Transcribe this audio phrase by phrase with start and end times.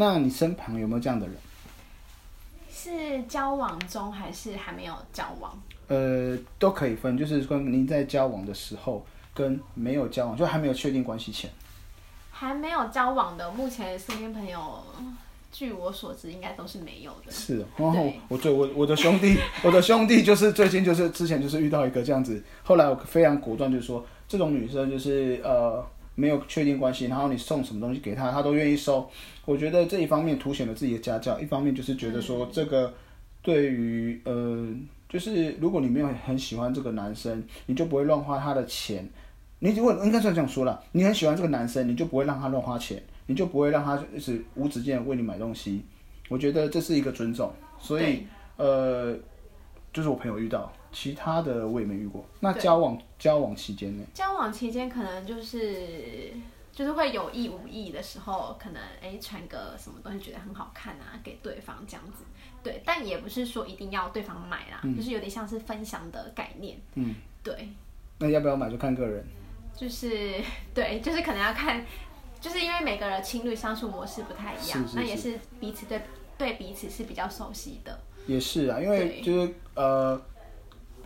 [0.00, 1.36] 那你身旁有没有这样的人？
[2.72, 5.52] 是交往中还是还没有交往？
[5.88, 11.50] 呃，都可以分，就是说您在交往的时候跟没有交往，就还没有确定关系前。
[12.30, 14.82] 还没有交往的，目前身边朋友，
[15.52, 17.30] 据我所知，应该都是没有的。
[17.30, 25.84] 是，然后对我对我我的兄弟， 我的兄弟就是最近就是之前就是遇到一个这样子，后来我非常果断就说，这种女生就是呃
[26.20, 29.08] 没有确定关系，然后你送什么东西给他，他都愿意收。
[29.46, 32.92] 我觉得这一方面凸显了自己的家教，一方面就是觉得说这个
[33.40, 34.68] 对于呃
[35.08, 39.08] 就是如果你没有很喜欢这个男生，你就不会乱花他的钱。
[39.60, 45.82] 你如果应该算这样说了，你很喜欢这个男生，你就不会让他乱花钱，你就不会让他就是无止境的为你买东西。
[46.28, 48.24] 我觉得这是一个尊重，所以
[48.56, 49.16] 呃，
[49.92, 52.24] 就是我朋友遇到，其他的我也没遇过。
[52.40, 54.04] 那交往交往期间呢？
[54.12, 56.32] 交往期间可能就是
[56.72, 62.24] 就是会有意无意的时候，可能哎传个什么东西觉得很好看啊，给对方这样子。
[62.62, 66.78] 对，但也不是说一定要对方买啦，就是有点像是分享的概念。
[66.94, 67.68] 嗯，对，
[68.18, 69.24] 那要不要买就看个人。
[69.74, 70.34] 就是
[70.74, 71.82] 对，就是可能要看，
[72.38, 76.02] 就是因为每个人情侣相处模式不太一样，是是那也是彼此对
[76.36, 77.98] 对彼此是比较熟悉的。
[78.26, 80.20] 也是啊，因为就是呃，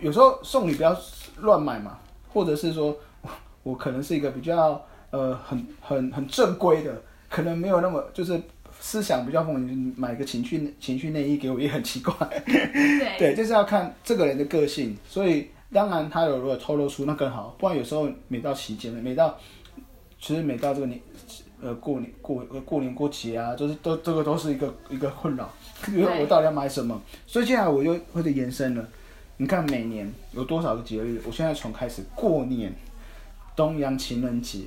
[0.00, 0.96] 有时候送礼不要
[1.38, 1.98] 乱买嘛，
[2.32, 3.30] 或者是说我
[3.62, 8.40] 我可能是一个比较呃很很很正规的，可能没有那么就是
[8.80, 12.14] 思想比较丰富，买个情趣情趣内衣给我也很奇怪。
[12.44, 19.38] 对 对，就是要看这个人的个性，所以当然他有如果透露出那更好，不然有时候每到期间，每到
[20.20, 21.00] 其实每到这个年
[21.62, 25.48] 呃过年过呃过年过节啊，就是都这个都是一个一个困扰，
[25.88, 27.00] 因为我到底要买什么？
[27.26, 28.86] 所以接下来我就会的延伸了。
[29.36, 31.20] 你看每年有多少个节日？
[31.26, 32.72] 我现在从开始过年，
[33.56, 34.60] 东洋情人节，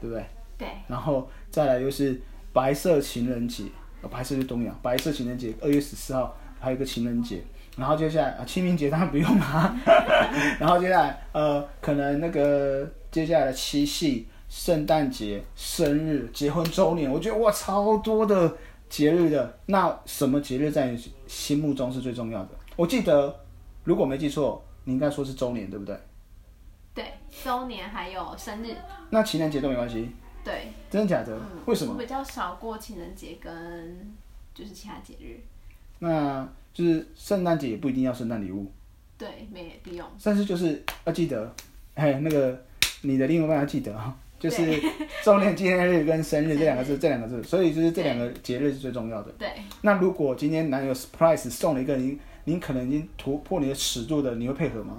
[0.00, 0.24] 对不对？
[0.58, 2.20] 对然后再来又是
[2.52, 3.64] 白色情人节，
[4.02, 7.40] 呃白色是东洋，白色情人节二月十四号还有一个情人节，
[7.76, 9.76] 然后接下来啊清明节当然不用啦，
[10.58, 18.56] 然后接下来呃可能那个接下来的七夕、圣诞节、生日、结婚周年，我觉得哇超多的
[18.88, 22.48] 节日的，那什么节日在你心目中是最重要的？
[22.74, 23.38] 我记得
[23.88, 25.98] 如果没记错，你应该说是周年对不对？
[26.94, 28.76] 对，周年还有生日，
[29.08, 30.10] 那情人节都没关系，
[30.44, 31.40] 对，真的假的？
[31.64, 31.94] 为什么？
[31.94, 34.14] 我比较少过情人节跟
[34.54, 35.40] 就是其他节日，
[36.00, 38.70] 那就是圣诞节也不一定要圣诞礼物，
[39.16, 40.06] 对，没必用。
[40.22, 41.50] 但是就是要记得，
[41.94, 42.62] 哎，那个
[43.00, 44.78] 你的另一半要记得哈，就是
[45.24, 49.32] 周年纪念日跟生日这两个字， 这两个字，所以就是这两个节日是最重要的。
[49.38, 49.48] 对，
[49.80, 54.94] 那如果今天男友 surprise 送了一个你，你可能已经突破你的尺度的，你会配合吗？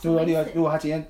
[0.00, 1.06] 如果例如如果他今天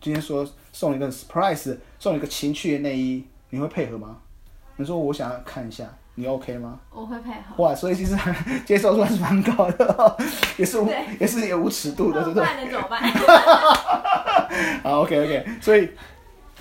[0.00, 4.18] 今天说送你一个 surprise，送你一个情趣的内衣，你会配合吗？
[4.76, 5.84] 你说我想要看一下，
[6.14, 6.78] 你 OK 吗？
[6.92, 7.60] 我会配合。
[7.64, 8.16] 哇，所以其实
[8.64, 10.16] 接受度还是蛮高的，
[10.56, 10.78] 也是
[11.18, 12.46] 也是有无尺度的，对不对？
[12.56, 13.02] 能怎么办？
[14.84, 15.88] 好，OK OK，所以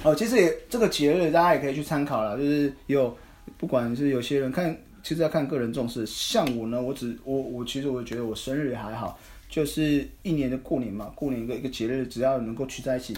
[0.02, 3.16] 哦，其实也这个节日大家也可以去参考了，就是有
[3.58, 6.06] 不管是有些人看，其实要看个人重视。
[6.06, 13.16] 像我呢，我只我我其实我觉得我生日也还好，就是一年的过年嘛，过年一个一个节日，只要能够聚在一起，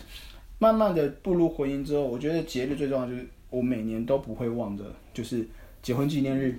[0.59, 5.47] 慢慢的步入婚姻之后，我觉得节日最重要就是我每年都不会忘的，就是
[5.81, 6.57] 结婚纪念日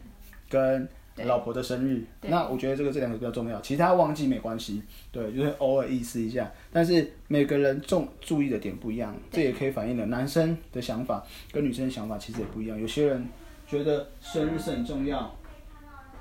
[0.49, 0.89] 跟
[1.25, 2.03] 老婆的生日。
[2.23, 6.51] 那我觉得这个这两个比较重要，其他忘记没关系，对，就是偶尔意思一下。
[6.73, 11.23] 但是每个人重注意的点不一样，这也可以反映了男生的想法
[11.53, 12.81] 跟女生的想法其实也不一样。
[12.81, 13.27] 有些人
[13.73, 15.35] 觉得生日是很重要，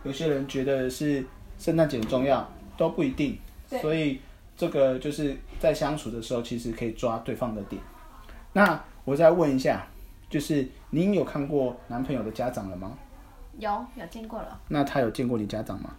[0.05, 1.21] 有些人觉得是
[1.59, 3.37] 圣诞节很重要，都不一定。
[3.69, 4.21] 对所以
[4.55, 7.81] 这个就是在相处的时候，其实可以抓对方的点。
[8.53, 9.85] 那我再问一下，
[10.29, 12.97] 就是您有看过男朋友的家长了吗？
[13.59, 15.93] 有有见过了，那他有见过你家长吗？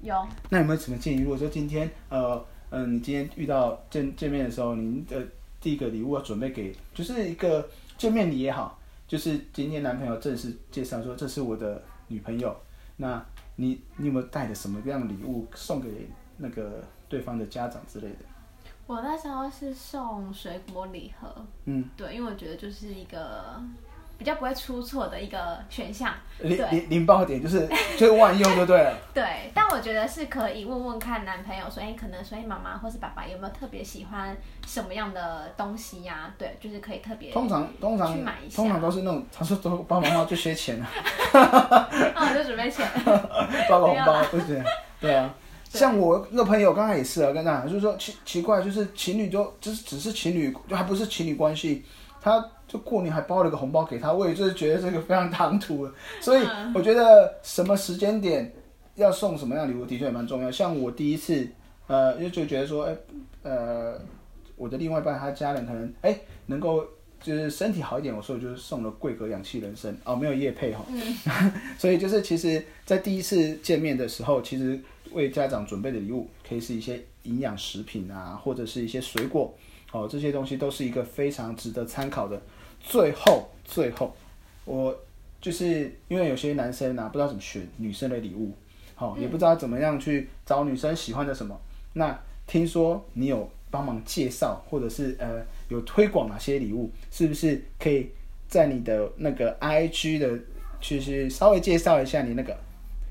[0.00, 1.20] 有那有没有什么建议？
[1.20, 5.22] 如果说今天呃嗯、你今天遇到见见面的时候，您的
[5.60, 8.78] 第一个礼物要准备给，就是一个见面礼也好，
[9.14, 12.52] 就是今天男朋友正式介绍说这是我的女朋友，
[12.96, 13.24] 那
[13.54, 18.16] 你你有没有带着什么样的礼物送给那个对方的家长之类的？
[18.88, 21.32] 我那时候是送水果礼盒，
[21.66, 23.62] 嗯，对，因为我觉得就是一个
[24.16, 27.68] 比较不会出错的一个选项，零零零爆点就是
[27.98, 28.96] 就是万用就对了。
[29.12, 38.56] 对，但我觉得是可以问问看男朋友说，哎、可能所以妈妈或是爸爸有没有特别喜欢什么样的东西呀、对，就是可以特别，通常通常去买一下。
[38.56, 40.88] 通常都是那种，他说都爸爸妈妈就缺钱啊，
[41.32, 42.88] 那 我就准备钱，
[43.68, 44.28] 包个红包没有啦。
[44.30, 44.62] 不是？
[45.00, 45.34] 对啊，
[45.72, 45.78] 对。
[45.78, 51.84] 像我那个朋友刚才也是啊，跟他讲就是说奇奇怪，就是情侣就就是只是情侣，就还不是情侣关系，
[52.24, 55.92] 他就过年还包了个红包给他，我也就是觉得这个非常唐突了。
[56.22, 58.50] 所以嗯我觉得什么时间点
[58.94, 60.50] 要送什么样的礼物，的确也蛮重要。
[60.50, 61.46] 像我第一次，
[61.86, 62.96] 呃，就就觉得说，哎、
[63.42, 64.00] 呃，
[64.56, 66.82] 我的另外一半他家人可能哎、能够
[67.20, 70.82] 就是身体好一点，我所以我就是送了桂格氧气人参哦，没有叶配哈。
[71.76, 74.80] 所以就是其实，在第一次见面的时候，其实
[75.12, 79.54] 为家长准备的礼物可以是一些营养食品啊，或者是一些水果
[79.94, 82.42] 哦，这些东西都是一个非常值得参考的。
[82.80, 84.12] 最后，最后，
[84.64, 84.92] 我
[85.40, 88.52] 就是因为有些男生啊，不知道怎么选女生的礼物，
[88.96, 91.56] 好、也不知道怎么样去找女生喜欢的什么。
[91.92, 98.10] 那听说你有帮忙介绍，或者是呃有推广哪些礼物，是不是可以
[98.48, 100.36] 在你的那个 IG 的，
[100.80, 102.58] 就是稍微介绍一下你那个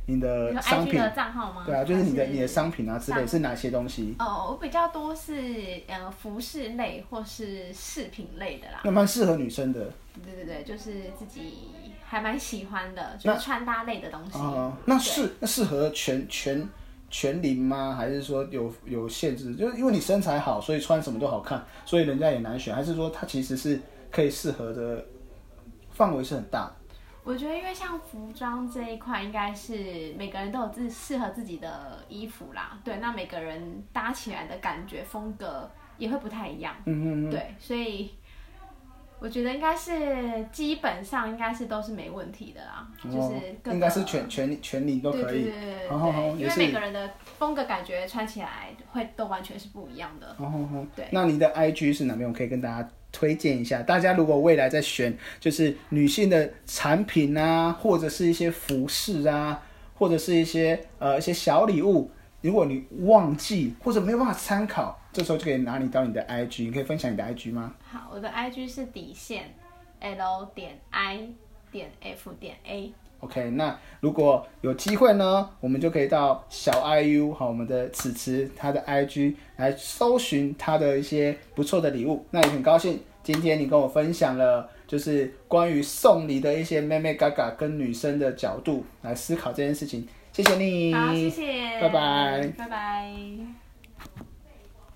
[0.06, 1.00] 你你的商品？
[1.00, 1.64] 的账号吗？
[1.66, 4.16] 对啊，就是你的还你的商品啊之类是哪些东西？
[4.20, 5.34] 哦，我比较多是
[5.88, 8.82] 呃服饰类或是饰品类的啦。
[8.84, 9.90] 那蛮适合女生的。
[10.24, 11.54] 对对对，就是自己
[12.04, 14.38] 还蛮喜欢的，就是穿搭类的东西。
[14.38, 16.68] 哦，那对适那适合全全
[17.10, 17.96] 全龄吗？
[17.98, 19.56] 还是说有有限制？
[19.56, 22.76] 就是因为你身材好，所以穿什么都好看，所以人家也难选。
[22.76, 23.80] 还是说它其实是
[24.12, 25.04] 可以适合的
[25.92, 26.76] 范围是很大的？
[27.24, 32.78] 我觉得，因为像服装这一块，应该是每个人都有自适合自己的衣服啦。
[32.84, 36.76] 对，那每个人搭起来的感觉风格也会不太一样。
[36.86, 37.32] 嗯嗯嗯。
[37.32, 38.14] 对，所以
[39.20, 45.44] 我觉得应该是基本上应该是都是没问题的啦，就是应该是全全全龄都可以。
[45.44, 45.88] 对对
[46.38, 50.28] 因为每个人的风格感觉穿起来会都完全是不一样的。
[50.40, 52.28] 哦哦哦对那你的 IG 是哪边？
[52.28, 53.82] 我可以跟大家推荐一下。
[53.82, 59.64] 大家如果未来在选就是女性的产品啊，或者是一些服饰啊，
[59.94, 62.12] 或者是一些呃一些小礼物，
[62.42, 67.74] 如果你忘记或者没有办法参考，这时候就可以拿你到你的 IG，你可以分享你的 IG 吗？
[67.84, 69.54] 好，我的 IG 是底线
[70.00, 71.30] L 点 I
[71.72, 72.92] 点 F 点 A。
[73.24, 82.26] OK，那如果有机会呢，我们就可以到小 IU 好，我们的此慈他的 IG 来搜寻他的一些不错的礼物。
[82.32, 90.06] 那也很高兴今天你跟我分享了，就是关于送礼的一些妹妹嘎嘎跟女生的角度来思考这件事情。
[90.34, 93.63] 谢谢你，好，谢谢，拜拜拜拜。